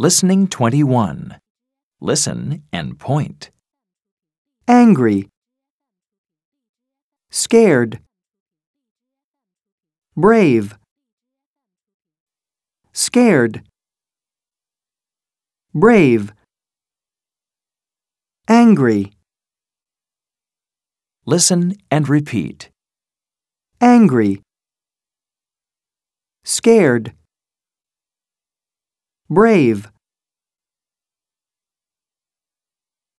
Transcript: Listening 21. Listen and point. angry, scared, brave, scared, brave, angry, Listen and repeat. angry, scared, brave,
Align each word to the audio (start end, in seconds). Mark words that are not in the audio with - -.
Listening 0.00 0.48
21. 0.48 1.38
Listen 2.00 2.62
and 2.72 2.98
point. 2.98 3.50
angry, 4.66 5.28
scared, 7.30 8.00
brave, 10.16 10.78
scared, 12.94 13.62
brave, 15.74 16.32
angry, 18.48 19.12
Listen 21.26 21.74
and 21.90 22.08
repeat. 22.08 22.70
angry, 23.82 24.40
scared, 26.42 27.12
brave, 29.30 29.90